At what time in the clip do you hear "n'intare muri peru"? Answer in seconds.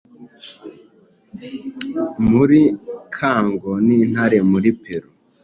3.85-5.07